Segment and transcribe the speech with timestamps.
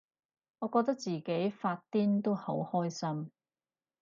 [0.57, 3.29] 我覺得自己發癲都好開心